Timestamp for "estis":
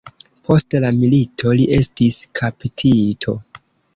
1.77-2.17